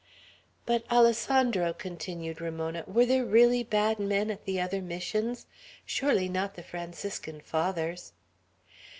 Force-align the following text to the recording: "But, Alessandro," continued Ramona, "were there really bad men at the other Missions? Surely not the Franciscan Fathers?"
"But, 0.65 0.83
Alessandro," 0.91 1.73
continued 1.73 2.41
Ramona, 2.41 2.83
"were 2.87 3.05
there 3.05 3.23
really 3.23 3.61
bad 3.61 3.99
men 3.99 4.31
at 4.31 4.45
the 4.45 4.59
other 4.59 4.81
Missions? 4.81 5.45
Surely 5.85 6.27
not 6.27 6.55
the 6.55 6.63
Franciscan 6.63 7.39
Fathers?" 7.39 8.11